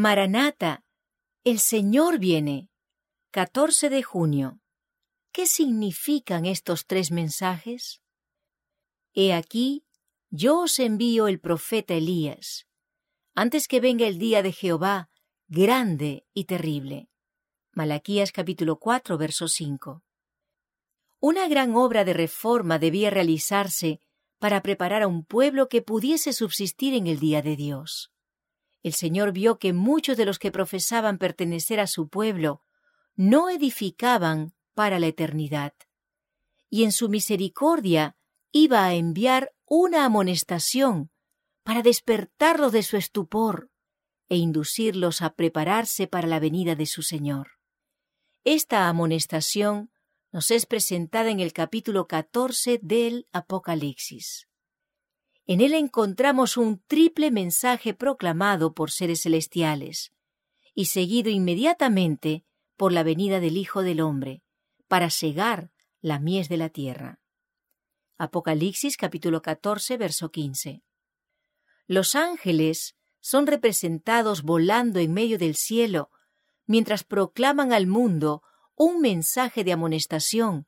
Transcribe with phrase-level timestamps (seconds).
[0.00, 0.84] Maranata,
[1.42, 2.70] el Señor viene.
[3.32, 4.60] 14 de junio.
[5.32, 8.00] ¿Qué significan estos tres mensajes?
[9.12, 9.84] He aquí,
[10.30, 12.68] yo os envío el profeta Elías,
[13.34, 15.10] antes que venga el día de Jehová,
[15.48, 17.08] grande y terrible.
[17.72, 20.04] Malaquías capítulo 4, verso 5.
[21.18, 23.98] Una gran obra de reforma debía realizarse
[24.38, 28.12] para preparar a un pueblo que pudiese subsistir en el día de Dios.
[28.88, 32.62] El Señor vio que muchos de los que profesaban pertenecer a su pueblo
[33.16, 35.74] no edificaban para la eternidad,
[36.70, 38.16] y en su misericordia
[38.50, 41.10] iba a enviar una amonestación
[41.64, 43.70] para despertarlos de su estupor
[44.30, 47.58] e inducirlos a prepararse para la venida de su Señor.
[48.42, 49.92] Esta amonestación
[50.32, 54.47] nos es presentada en el capítulo 14 del Apocalipsis.
[55.50, 60.12] En él encontramos un triple mensaje proclamado por seres celestiales
[60.74, 62.44] y seguido inmediatamente
[62.76, 64.42] por la venida del Hijo del Hombre,
[64.88, 65.70] para cegar
[66.02, 67.18] la mies de la tierra.
[68.18, 70.82] Apocalipsis capítulo 14 verso 15.
[71.86, 76.10] Los ángeles son representados volando en medio del cielo
[76.66, 78.42] mientras proclaman al mundo
[78.76, 80.66] un mensaje de amonestación,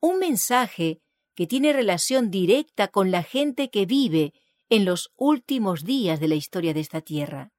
[0.00, 1.02] un mensaje
[1.34, 4.34] que tiene relación directa con la gente que vive
[4.68, 7.52] en los últimos días de la historia de esta tierra.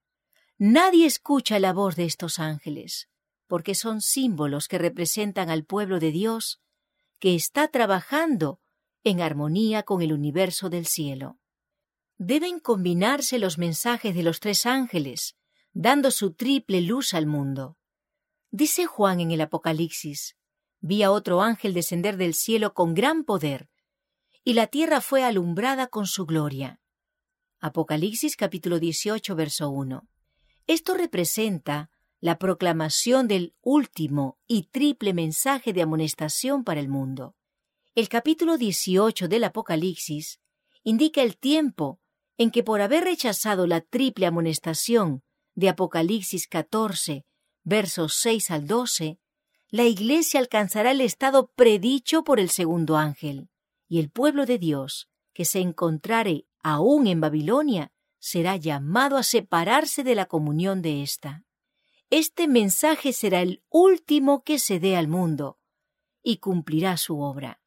[0.58, 3.10] Nadie escucha la voz de estos ángeles,
[3.48, 6.62] porque son símbolos que representan al pueblo de Dios
[7.20, 8.60] que está trabajando
[9.04, 11.38] en armonía con el universo del cielo.
[12.18, 15.36] Deben combinarse los mensajes de los tres ángeles,
[15.74, 17.78] dando su triple luz al mundo.
[18.52, 20.36] Dice Juan en el Apocalipsis,
[20.82, 23.70] vi a otro ángel descender del cielo con gran poder,
[24.44, 26.82] y la tierra fue alumbrada con su gloria.
[27.60, 30.08] Apocalipsis capítulo 18, verso 1.
[30.68, 37.36] Esto representa la proclamación del último y triple mensaje de amonestación para el mundo.
[37.94, 40.40] El capítulo 18 del Apocalipsis
[40.84, 42.00] indica el tiempo
[42.38, 45.24] en que por haber rechazado la triple amonestación
[45.54, 47.26] de Apocalipsis 14
[47.64, 49.20] versos 6 al 12,
[49.72, 53.50] la Iglesia alcanzará el estado predicho por el segundo ángel,
[53.88, 60.04] y el pueblo de Dios, que se encontrare aún en Babilonia, será llamado a separarse
[60.04, 61.46] de la comunión de ésta.
[62.10, 65.58] Este mensaje será el último que se dé al mundo,
[66.22, 67.62] y cumplirá su obra.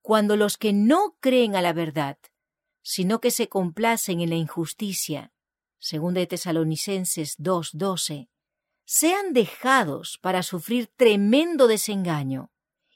[0.00, 2.18] Cuando los que no creen a la verdad,
[2.82, 5.32] sino que se complacen en la injusticia,
[5.80, 8.28] según de Tesalonicenses 2.12,
[8.84, 12.50] sean dejados para sufrir tremendo desengaño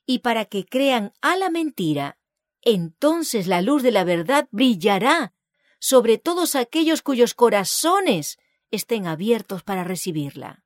[0.04, 2.18] y para que crean a la mentira,
[2.62, 5.34] entonces la luz de la verdad brillará
[5.78, 8.38] sobre todos aquellos cuyos corazones
[8.70, 10.64] estén abiertos para recibirla.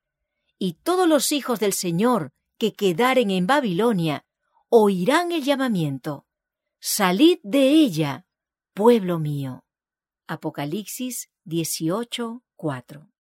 [0.59, 4.25] Y todos los hijos del Señor que quedaren en Babilonia
[4.69, 6.27] oirán el llamamiento.
[6.79, 8.27] Salid de ella,
[8.75, 9.65] pueblo mío.
[10.27, 13.11] Apocalipsis 18, 4.